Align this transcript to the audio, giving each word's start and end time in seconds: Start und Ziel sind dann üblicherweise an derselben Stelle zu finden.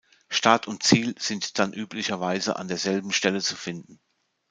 Start 0.31 0.67
und 0.67 0.81
Ziel 0.81 1.13
sind 1.19 1.59
dann 1.59 1.73
üblicherweise 1.73 2.55
an 2.55 2.67
derselben 2.67 3.11
Stelle 3.11 3.39
zu 3.39 3.55
finden. 3.55 3.99